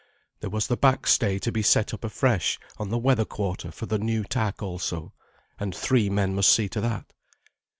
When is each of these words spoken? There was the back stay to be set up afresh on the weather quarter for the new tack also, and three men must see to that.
There 0.39 0.49
was 0.49 0.65
the 0.65 0.77
back 0.77 1.05
stay 1.05 1.37
to 1.37 1.51
be 1.51 1.61
set 1.61 1.93
up 1.93 2.03
afresh 2.03 2.57
on 2.77 2.89
the 2.89 2.97
weather 2.97 3.23
quarter 3.23 3.69
for 3.69 3.85
the 3.85 3.99
new 3.99 4.23
tack 4.23 4.63
also, 4.63 5.13
and 5.59 5.75
three 5.75 6.09
men 6.09 6.33
must 6.33 6.49
see 6.51 6.67
to 6.69 6.81
that. 6.81 7.13